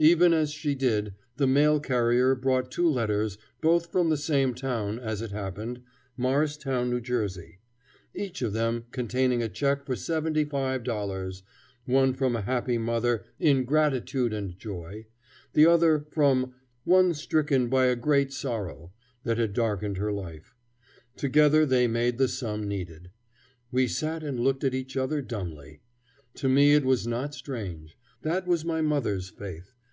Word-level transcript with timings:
Even 0.00 0.32
as 0.32 0.52
she 0.52 0.76
did, 0.76 1.12
the 1.38 1.46
mail 1.48 1.80
carrier 1.80 2.36
brought 2.36 2.70
two 2.70 2.88
letters, 2.88 3.36
both 3.60 3.90
from 3.90 4.10
the 4.10 4.16
same 4.16 4.54
town, 4.54 4.96
as 4.96 5.20
it 5.20 5.32
happened 5.32 5.82
Morristown, 6.16 6.92
N.J. 6.94 7.58
Each 8.14 8.40
of 8.40 8.52
them 8.52 8.84
contained 8.92 9.42
a 9.42 9.48
check 9.48 9.84
for 9.84 9.96
$75, 9.96 11.42
one 11.86 12.14
from 12.14 12.36
a 12.36 12.42
happy 12.42 12.78
mother 12.78 13.24
"in 13.40 13.64
gratitude 13.64 14.32
and 14.32 14.56
joy," 14.56 15.06
the 15.54 15.66
other 15.66 16.06
from 16.12 16.54
"one 16.84 17.12
stricken 17.12 17.68
by 17.68 17.86
a 17.86 17.96
great 17.96 18.32
sorrow" 18.32 18.92
that 19.24 19.36
had 19.38 19.52
darkened 19.52 19.96
her 19.96 20.12
life. 20.12 20.54
Together 21.16 21.66
they 21.66 21.88
made 21.88 22.18
the 22.18 22.28
sum 22.28 22.68
needed. 22.68 23.10
We 23.72 23.88
sat 23.88 24.22
and 24.22 24.38
looked 24.38 24.62
at 24.62 24.74
each 24.74 24.96
other 24.96 25.20
dumbly. 25.22 25.80
To 26.34 26.48
me 26.48 26.74
it 26.74 26.84
was 26.84 27.04
not 27.04 27.34
strange: 27.34 27.98
that 28.22 28.46
was 28.46 28.64
my 28.64 28.80
mother's 28.80 29.28
faith. 29.28 29.74